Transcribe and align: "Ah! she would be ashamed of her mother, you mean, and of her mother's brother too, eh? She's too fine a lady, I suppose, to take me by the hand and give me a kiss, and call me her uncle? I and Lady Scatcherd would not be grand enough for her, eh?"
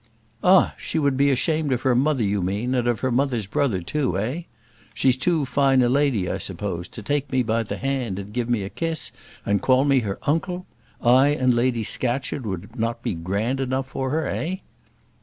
"Ah! 0.43 0.73
she 0.79 0.97
would 0.97 1.15
be 1.15 1.29
ashamed 1.29 1.71
of 1.71 1.83
her 1.83 1.93
mother, 1.93 2.23
you 2.23 2.41
mean, 2.41 2.73
and 2.73 2.87
of 2.87 3.01
her 3.01 3.11
mother's 3.11 3.45
brother 3.45 3.83
too, 3.83 4.17
eh? 4.17 4.41
She's 4.95 5.15
too 5.15 5.45
fine 5.45 5.83
a 5.83 5.89
lady, 5.89 6.27
I 6.27 6.39
suppose, 6.39 6.87
to 6.87 7.03
take 7.03 7.31
me 7.31 7.43
by 7.43 7.61
the 7.61 7.77
hand 7.77 8.17
and 8.17 8.33
give 8.33 8.49
me 8.49 8.63
a 8.63 8.69
kiss, 8.71 9.11
and 9.45 9.61
call 9.61 9.85
me 9.85 9.99
her 9.99 10.17
uncle? 10.23 10.65
I 11.03 11.27
and 11.27 11.53
Lady 11.53 11.83
Scatcherd 11.83 12.47
would 12.47 12.79
not 12.79 13.03
be 13.03 13.13
grand 13.13 13.59
enough 13.59 13.85
for 13.89 14.09
her, 14.09 14.25
eh?" 14.25 14.55